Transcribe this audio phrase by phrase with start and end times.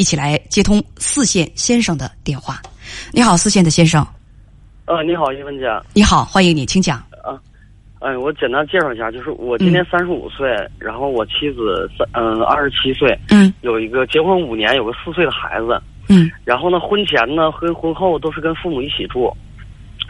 [0.00, 2.54] 一起来接通四线先生的电话。
[3.12, 4.02] 你好，四线的先生。
[4.86, 5.66] 呃，你好，叶文姐。
[5.92, 6.96] 你好，欢迎你，请讲。
[7.22, 7.36] 啊，
[7.98, 15.78] 哎，我简单介绍一下，就是我今年三十五岁，然后我妻子三嗯二十七岁，嗯有一个结婚五年，有个四岁的孩子。
[16.08, 19.30] 嗯然后呢，婚前呢和婚后都是跟父母一起住，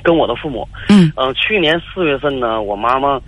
[0.05, 0.69] 跟我的父母。
[0.89, 3.21] 嗯呃、去年四月份呢，我妈妈，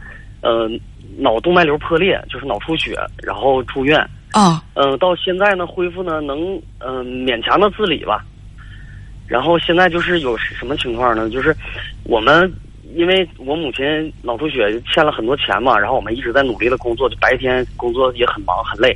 [0.42, 0.70] 呃，
[1.18, 4.08] 脑动脉瘤破裂，就是脑出血，然后住院。
[4.34, 8.24] 哦嗯、到现在呢，恢复呢能嗯、呃勉强的自理吧。
[9.26, 11.28] 然后现在就是有什么情况呢？
[11.30, 11.56] 就是
[12.04, 12.52] 我们
[12.94, 18.94] 因为我母亲脑出血欠了很多钱嘛，然后我们一直在努力的工作，就白天工作也很忙很累。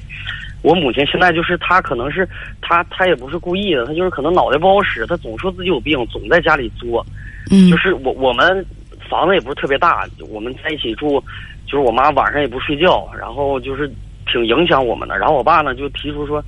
[0.62, 2.28] 我母亲现在就是她可能是
[2.60, 7.04] 她她也不是故意的，她就是可能脑袋不好使，她总说自己有病，总在家里作。
[7.50, 8.66] 嗯就是我我们
[9.08, 11.22] 房子也不是特别大，我们在一起住，
[11.64, 13.90] 就是我妈晚上也不睡觉，然后就是
[14.26, 15.16] 挺影响我们的。
[15.16, 16.42] 然后我爸呢就提出说，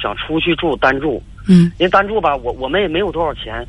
[0.00, 3.66] 想出去住单住，嗯因为单住吧，我我们也没有多少钱，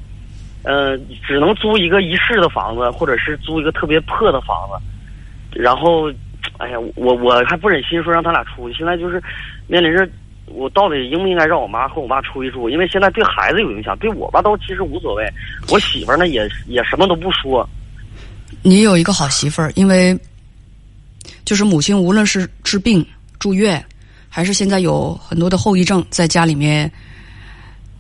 [0.64, 5.60] 呃，只能租一个一室的房子，或者是租一个特别破的房子。
[5.60, 6.12] 然后，
[6.58, 9.22] 哎呀，我我还不忍心说让他俩出去，现在就是
[9.68, 10.08] 面临着
[10.48, 12.70] 我到底应不应该让我妈和我爸出去住？
[12.70, 15.26] 因为现在对孩子有影响，对我吧都其实无所谓。
[15.72, 17.68] 我媳妇儿呢也也什么都不说，
[18.62, 20.18] 你有一个好媳妇儿，因为
[21.46, 23.06] 就是母亲无论是治病
[23.46, 23.86] 住院，
[24.28, 26.92] 还是现在有很多的后遗症在家里面，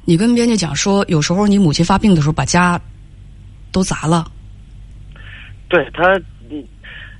[0.04, 2.82] 你跟编辑讲说，有时候你母亲发病的时候把家
[3.72, 4.26] 都砸了。
[5.68, 6.02] 对他，
[6.50, 6.66] 嗯，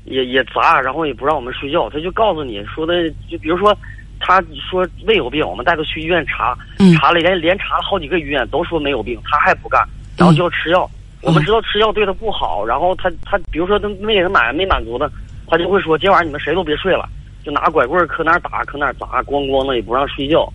[0.06, 3.78] 也也砸，然后也不让我们睡觉，他就告诉你说的，就比如说，
[4.20, 6.96] 他说胃有病，我们带他去医院查，嗯。
[6.96, 9.88] 查了连连查了好几个医院，都说没有病，他还不干，
[10.18, 10.90] 然后就要吃药。
[11.22, 15.12] 我们知道吃药对他不好，然后他他比如说他没给他买没满足的，
[15.46, 17.08] 他就会说今晚你们谁都别睡了，
[17.46, 20.52] 就拿拐棍儿搁哪儿打搁哪儿砸，咣咣的也不让睡觉。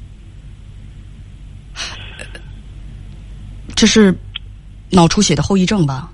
[3.76, 4.12] 这是
[4.90, 6.10] 脑出血的后遗症吧？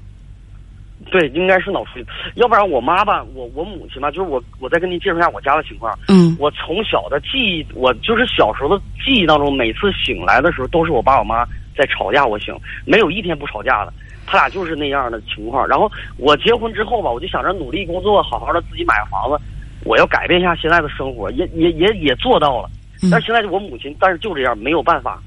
[1.10, 5.98] 对，应该是脑出血，要不然我妈吧，我我母亲吧，就是我我再跟您介绍一下我家的情况。
[6.08, 13.92] 嗯我从小的记忆，我就是小时候的记忆当中，每次醒来的时候，都是我爸我妈在吵架，我醒，没有一天不吵架的。
[14.26, 15.66] 他俩就是那样的情况。
[15.66, 19.40] 然后我结婚之后吧，我就想着努力工作，好好的自己买个房子，
[19.86, 22.68] 我要改变一下现在的生活，也也也也做到了。
[23.02, 25.22] 嗯但是现在我母亲，但是就这样，没有办法。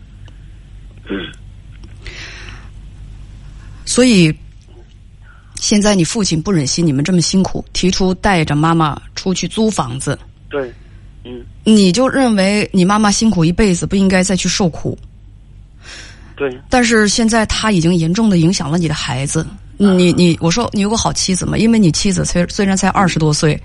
[3.86, 4.36] 所以
[5.56, 10.18] 现在你父亲不忍心你们这么辛苦，提出带着妈妈出去租房子，
[10.50, 10.72] 对，
[11.24, 14.98] 嗯，你就认为你妈妈辛苦一辈子不应该再去受苦。
[16.36, 19.46] 对，但是现在他已经严重的影响了你的孩子。
[19.79, 21.57] 你你我说你有个好妻子嘛？
[21.57, 23.57] 因为你妻子虽虽然才二十多岁，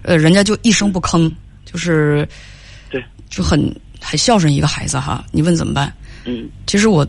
[0.00, 1.30] 呃，人家就一声不吭，
[1.66, 2.26] 就是
[2.88, 3.60] 对，就很
[4.00, 5.22] 很孝顺一个孩子哈。
[5.30, 5.92] 你问怎么办？
[6.24, 7.06] 嗯，其实我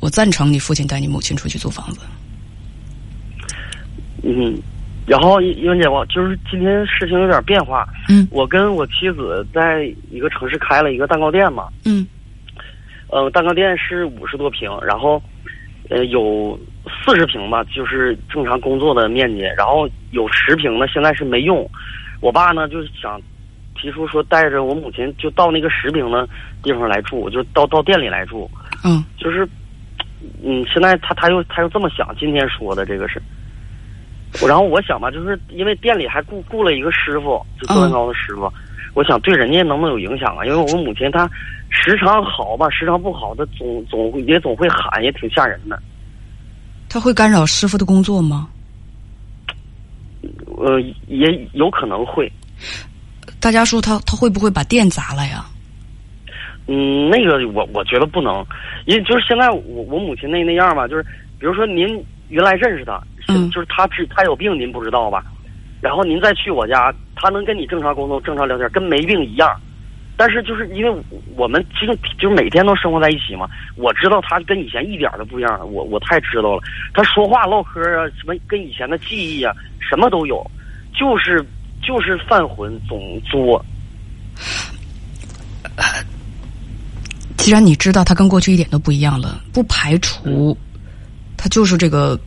[0.00, 2.00] 我赞成你父亲带你母亲出去租房子。
[4.22, 4.58] 嗯，
[5.06, 7.86] 然后英文姐，我就是今天事情有点变化。
[8.08, 12.06] 嗯我跟我妻子在一个城市开了一个蛋糕店嘛，嗯
[13.08, 15.22] 呃，蛋糕店是五十多平，然后
[15.90, 16.58] 呃有
[17.08, 21.66] 四十平吧，就是正常工作的面积，然后有十平的，现在是没用。
[22.20, 23.18] 我爸呢就是想
[23.74, 26.28] 提出说带着我母亲就到那个十平的
[26.62, 28.50] 地方来住，就到到店里来住，
[28.84, 29.48] 嗯就是
[30.44, 33.22] 嗯，现在他他又他又这么想，今天说的这个是。
[34.46, 38.52] 然后我想吧，就是因为店里还雇雇了一个师傅，就做蛋糕的师傅，
[38.92, 40.44] 我想对人家能不能有影响啊？
[40.44, 41.26] 因为我母亲她
[41.70, 45.80] 时常好吧，时常不好，她总总会也总会喊，也挺吓人的。
[46.88, 48.48] 他会干扰师傅的工作吗？
[50.58, 52.30] 呃，也有可能会。
[53.40, 55.44] 大家说他他会不会把店砸了呀？
[56.66, 58.44] 嗯，那个我我觉得不能，
[58.86, 61.02] 因为就是现在我我母亲那那样吧，就是
[61.38, 65.24] 比如说您原来认识他，嗯就是他治他有病您不知道吧，
[65.80, 69.48] 然后您再去我家，他能跟你正常沟通、正常聊天，跟没病一样。
[70.18, 71.02] 但是就是因为
[71.36, 76.62] 我们经就是每天都生活在一起嘛，我知道他跟以前一点都不一样了，我我太知道了。
[76.92, 80.44] 他说话唠嗑啊，什么跟以前的记忆啊，什么都有，
[80.92, 81.40] 就是
[81.80, 83.64] 就是犯浑，总作。
[87.36, 90.58] 既然你知道他跟过去一点都不一样了，不排除
[91.36, 92.18] 他就是这个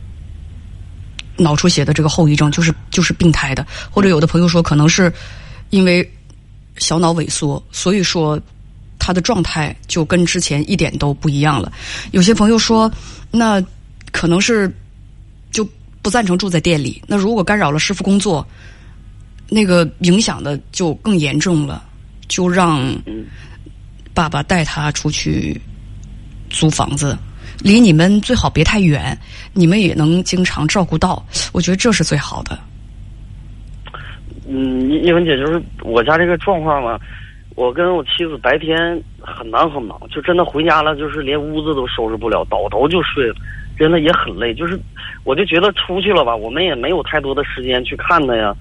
[1.36, 5.12] 脑出血的这个后遗症，就是就是病态的，或者有的朋友说可能是
[5.68, 6.10] 因为
[6.78, 8.40] 小脑萎缩，所以说
[8.98, 11.72] 他的状态就跟之前一点都不一样了。
[12.10, 12.90] 有些朋友说，
[13.30, 13.62] 那
[14.10, 14.72] 可能是
[15.50, 15.66] 就
[16.00, 18.46] 不赞成住在店里，那如果干扰了师傅工作，
[19.48, 21.84] 那个影响的就更严重了，
[22.28, 22.94] 就让。
[24.14, 25.58] 爸爸带他出去
[26.50, 27.16] 租房子，
[27.60, 29.18] 离你们最好别太远，
[29.54, 31.24] 你们也能经常照顾到。
[31.50, 32.60] 我觉得这是最好的。
[34.46, 36.98] 嗯，叶文姐，就是我家这个状况嘛，
[37.54, 43.34] 我跟我妻子白天很忙很忙，就真的回家了，就是连屋子都收拾不了，倒头就睡了，
[43.78, 44.52] 真的也很累。
[44.52, 44.78] 就是
[45.24, 48.54] 我就觉得出去了吧，我们也没有太多的时间去看他呀。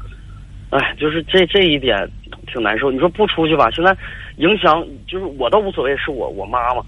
[0.69, 2.10] 哎，就是这这一点
[2.48, 2.89] 挺难受。
[2.89, 3.95] 你说不出去吧，现在
[4.38, 6.81] 影响就是我倒无所谓，是我我妈妈，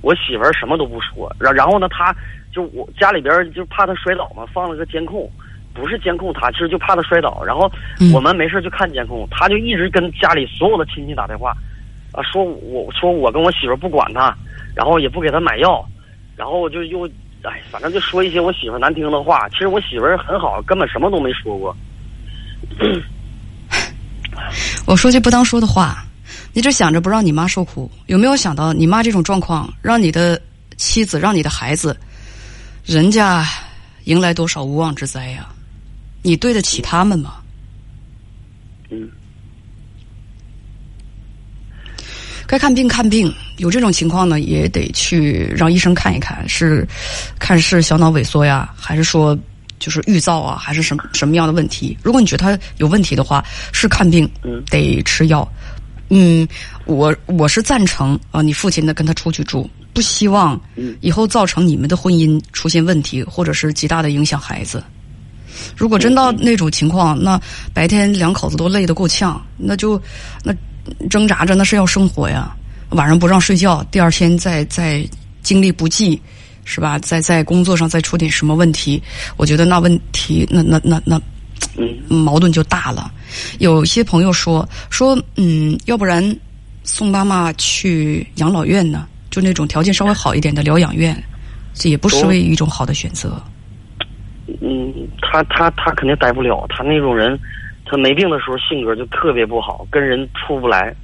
[0.00, 2.16] 我媳妇儿什么都不说，然然后呢，她
[2.50, 5.30] 就我家里边就怕她摔倒嘛，放了个监控，
[5.76, 7.42] 不是监控他，其实就怕他摔倒。
[7.44, 7.70] 然后
[8.12, 11.54] 我们没事就看监控，他就一直跟家里所有的亲戚打电话，
[12.12, 14.34] 啊，说我说我跟我媳妇不管她，
[14.74, 15.86] 然后也不给她买药，
[16.36, 17.06] 然后就又
[17.42, 19.48] 哎，反正就说一些我媳妇难听的话。
[19.50, 21.76] 其实我媳妇很好，根本什么都没说过。
[24.86, 26.04] 我说句不当说的话，
[26.52, 30.40] 你只想着不让你妈受苦，有没有想到你妈这种状况，让你的
[30.76, 31.96] 妻子，让你的孩子，
[32.84, 33.44] 人家
[34.04, 35.48] 迎来多少无妄之灾呀？
[36.26, 37.36] 你对得起他们吗？
[38.90, 39.08] 嗯，
[42.48, 46.84] 该看病看病，有这种情况呢，也得去让医生看一看，是
[47.38, 49.38] 看是小脑萎缩呀，还是说
[49.78, 51.96] 就是预兆啊，还是什么什么样的问题？
[52.02, 55.48] 如果你觉得他有问题的话，是看病，嗯得吃药。
[56.10, 56.48] 嗯，
[56.86, 64.82] 我我是赞成啊，你父亲呢跟他出去住，不希望嗯以后造成你们的婚姻出现问题，或者是极大的影响孩子。
[65.76, 67.40] 如果真到那种情况，那
[67.72, 70.00] 白天两口子都累得够呛，那就
[70.42, 70.54] 那
[71.08, 72.54] 挣扎着那是要生活呀。
[72.90, 75.04] 晚上不让睡觉，第二天再再
[75.42, 76.20] 精力不济，
[76.64, 76.98] 是吧？
[77.00, 79.02] 再在工作上再出点什么问题，
[79.36, 81.20] 我觉得那问题那那那那
[81.76, 83.10] 嗯矛盾就大了。
[83.58, 86.36] 有些朋友说说，嗯，要不然
[86.84, 89.06] 送妈妈去养老院呢？
[89.28, 91.20] 就那种条件稍微好一点的疗养院，
[91.74, 93.30] 这也不失为一种好的选择。
[93.34, 93.52] 嗯，
[95.20, 97.38] 他他他肯定待不了，他那种人，
[97.84, 100.94] 他没病的时候性格就特别不好，跟人处不来。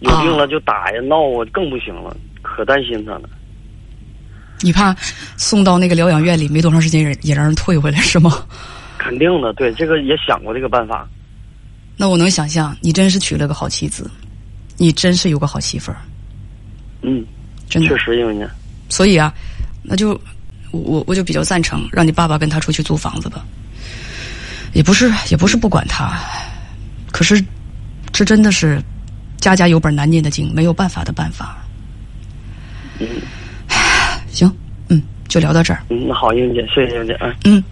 [0.00, 3.28] 有病了就打呀闹啊，更不行了，可担心他了。
[4.62, 4.94] 你怕
[5.36, 8.46] 送到那个疗养院里没多长时间也也让人退回来是吗？
[8.98, 11.08] 肯定的，对这个也想过这个办法。
[11.96, 14.10] 那我能想象，你真是娶了个好妻子，
[14.78, 15.98] 你真是有个好媳妇儿，
[17.02, 17.24] 嗯，
[17.68, 17.96] 真的确。
[17.98, 18.50] 实，因为呢，
[18.88, 19.32] 所以啊，
[19.82, 20.18] 那就
[20.70, 23.44] 我我就比较赞成让你爸爸跟他出去租房子吧。
[24.72, 26.12] 也不是也不是不管他，
[27.10, 27.44] 可是
[28.12, 28.80] 这真的是
[29.38, 31.58] 家家有本难念的经，没有办法的办法。
[33.00, 33.08] 嗯
[34.30, 34.48] 行，
[34.88, 37.34] 嗯，就聊到这儿，嗯，那好，英姐，谢谢英姐，嗯。
[37.44, 37.64] 嗯。